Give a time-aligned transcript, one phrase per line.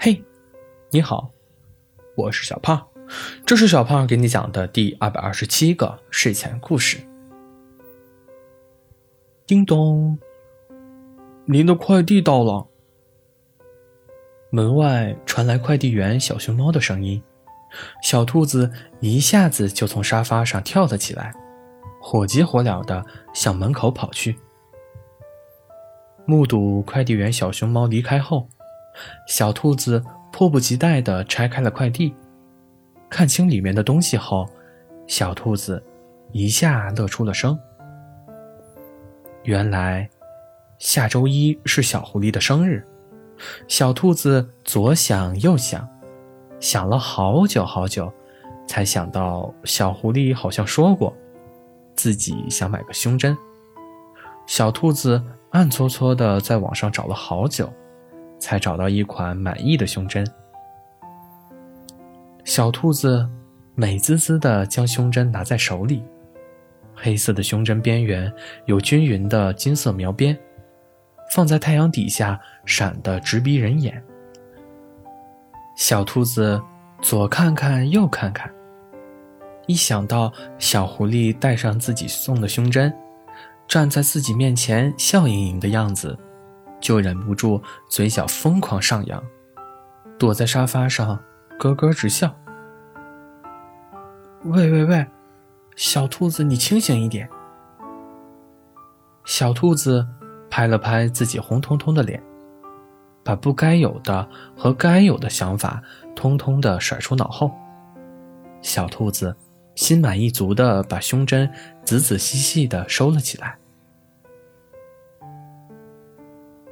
[0.00, 0.22] 嘿，
[0.90, 1.28] 你好，
[2.14, 2.86] 我是小胖，
[3.44, 6.98] 这是小胖给你讲的第二百二十七个睡前故事。
[9.44, 10.16] 叮咚，
[11.46, 12.64] 您的快递到了。
[14.50, 17.20] 门外传来快递员小熊猫的声音，
[18.00, 21.34] 小兔子一下子就从沙发上跳了起来，
[22.00, 23.04] 火急火燎的
[23.34, 24.38] 向门口跑去。
[26.24, 28.48] 目睹快递员小熊猫离开后，
[29.26, 32.14] 小兔子迫不及待地拆开了快递，
[33.08, 34.48] 看清里面的东西后，
[35.06, 35.82] 小兔子
[36.32, 37.58] 一下乐出了声。
[39.44, 40.08] 原来，
[40.78, 42.84] 下周一是小狐狸的生日。
[43.66, 45.88] 小兔子左想右想，
[46.60, 48.12] 想了好久好久，
[48.66, 51.14] 才想到小狐狸好像说过，
[51.94, 53.36] 自己想买个胸针。
[54.46, 57.72] 小兔子暗搓搓地在网上找了好久，
[58.38, 60.26] 才找到一款满意的胸针。
[62.44, 63.28] 小兔子
[63.74, 66.02] 美滋滋地将胸针拿在手里，
[66.94, 68.32] 黑色的胸针边缘
[68.66, 70.36] 有均匀的金色描边。
[71.30, 74.02] 放在太阳底下，闪得直逼人眼。
[75.76, 76.58] 小兔子
[77.02, 78.50] 左看看右看看，
[79.66, 82.90] 一想到小狐狸戴上自己送的胸针，
[83.68, 86.18] 站在自己面前笑盈盈的样子，
[86.80, 89.22] 就忍不住嘴角疯狂上扬，
[90.18, 91.18] 躲在沙发上
[91.58, 92.34] 咯咯直笑。
[94.44, 95.06] 喂喂喂，
[95.76, 97.28] 小兔子，你清醒一点！
[99.24, 100.06] 小兔子。
[100.50, 102.20] 拍了拍自己红彤彤的脸，
[103.22, 105.80] 把不该有的和该有的想法
[106.16, 107.52] 通通的甩出脑后。
[108.62, 109.36] 小兔子
[109.74, 111.48] 心满意足的把胸针
[111.84, 113.58] 仔仔细细的收了起来。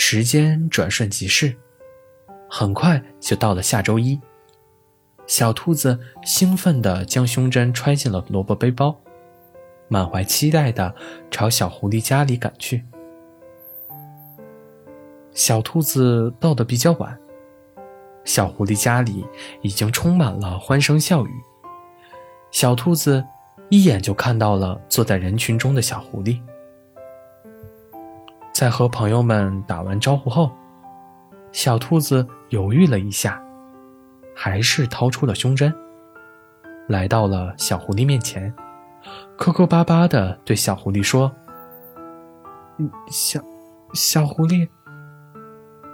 [0.00, 1.52] 时间转瞬即逝，
[2.48, 4.18] 很快就到了下周一。
[5.26, 8.96] 小兔子兴奋地将胸针揣进了萝卜背包，
[9.88, 10.94] 满怀期待地
[11.32, 12.84] 朝小狐狸家里赶去。
[15.32, 17.18] 小兔子到的比较晚，
[18.24, 19.26] 小狐狸家里
[19.62, 21.30] 已经充满了欢声笑语。
[22.52, 23.22] 小兔子
[23.68, 26.40] 一眼就看到了坐在人群中的小狐狸，
[28.58, 30.50] 在和朋友们打完招呼后，
[31.52, 33.40] 小兔子犹豫了一下，
[34.34, 35.72] 还是掏出了胸针，
[36.88, 38.52] 来到了小狐狸面前，
[39.36, 41.32] 磕磕巴巴的对小狐狸说
[43.08, 43.40] ：“小，
[43.94, 44.68] 小狐狸。”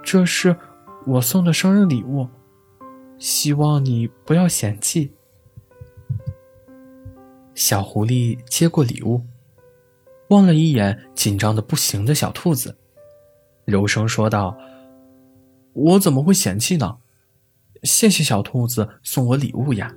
[0.03, 0.55] 这是
[1.05, 2.27] 我送的生日礼物，
[3.19, 5.13] 希望你不要嫌弃。
[7.53, 9.21] 小狐狸接过礼物，
[10.29, 12.77] 望了一眼紧张的不行的小兔子，
[13.65, 14.57] 柔声说道
[15.73, 16.97] ：“我怎么会嫌弃呢？
[17.83, 19.93] 谢谢小兔子送我礼物呀。”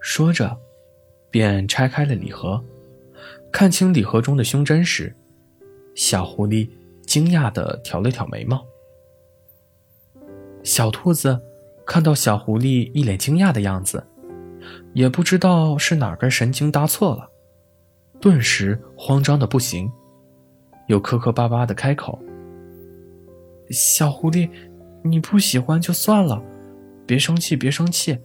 [0.00, 0.58] 说着，
[1.30, 2.62] 便拆开了礼盒，
[3.52, 5.14] 看清礼盒中的胸针时，
[5.94, 6.68] 小狐狸。
[7.08, 8.62] 惊讶的挑了挑眉毛，
[10.62, 11.40] 小兔子
[11.86, 14.06] 看到小狐狸一脸惊讶的样子，
[14.92, 17.26] 也不知道是哪根神经搭错了，
[18.20, 19.90] 顿时慌张的不行，
[20.86, 22.18] 又磕磕巴巴的开口
[23.70, 24.48] ：“小狐狸，
[25.02, 26.42] 你不喜欢就算了，
[27.06, 28.18] 别生气，别生气，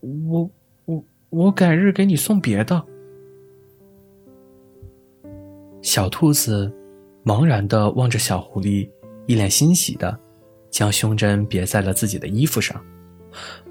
[0.00, 0.50] 我
[0.84, 2.84] 我我改日给你送别的。”
[5.82, 6.72] 小兔子。
[7.24, 8.90] 茫然的望着小狐狸，
[9.26, 10.18] 一脸欣喜的
[10.70, 12.84] 将胸针别在了自己的衣服上，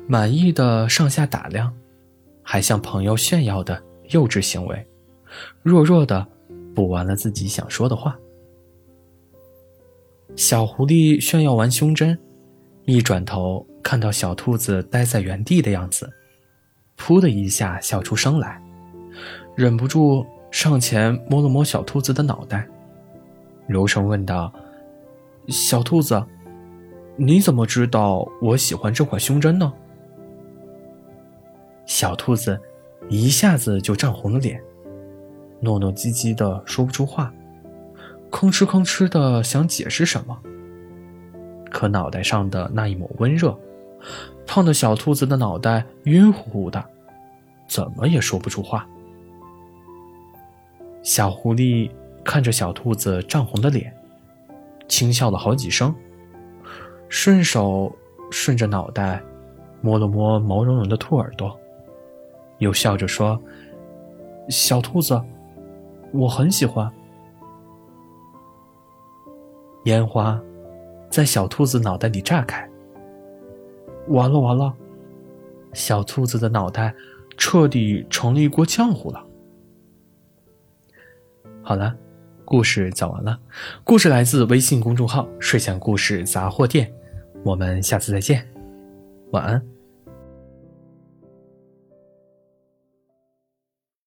[0.08, 1.74] 满意的上下打量，
[2.42, 4.88] 还向朋友炫耀的幼稚行为，
[5.64, 6.26] 弱弱的
[6.74, 8.18] 补完了自己想说的话。
[10.36, 12.18] 小狐狸炫耀完胸针，
[12.86, 16.10] 一转头看到小兔子呆在原地的样子，
[16.98, 18.62] 噗的一下笑出声来，
[19.56, 22.68] 忍不住上前摸了摸小兔子的脑袋。
[23.68, 24.52] 柔声问道
[25.48, 26.22] ：“小兔子，
[27.18, 29.72] 你怎么知道我喜欢这款胸针呢？”
[31.86, 32.60] 小兔子
[33.10, 34.62] 一下子就涨红了脸，
[35.62, 37.34] 糯糯唧唧的说不出话，
[38.30, 40.38] 吭哧吭哧的想解释什么，
[41.70, 43.58] 可脑袋上的那一抹温热，
[44.46, 46.84] 烫的小兔子的脑袋晕乎乎的，
[47.68, 48.88] 怎么也说不出话。
[51.04, 51.90] 小狐狸。
[52.24, 53.92] 看着小兔子涨红的脸，
[54.88, 55.92] 轻笑了好几声，
[57.10, 57.92] 顺手
[58.30, 59.20] 顺着脑袋
[59.82, 61.60] 摸了摸毛茸茸的兔耳朵，
[62.60, 63.42] 又笑着说
[64.50, 65.20] ：“小兔子，
[66.14, 66.92] 我很喜欢。”
[69.86, 70.40] 烟花
[71.10, 72.70] 在小兔子脑袋里炸开，
[74.10, 74.72] 完了完了，
[75.74, 76.94] 小兔子的脑袋
[77.36, 79.26] 彻底成了一锅浆糊了。
[81.64, 81.96] 好了，
[82.46, 83.40] 故事讲完了。
[83.84, 86.94] 故事来自微信公众号“睡前故事杂货店”，
[87.44, 88.48] 我们下次再见，
[89.32, 89.81] 晚安。